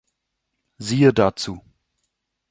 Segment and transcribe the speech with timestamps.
[0.79, 1.61] Siehe dazu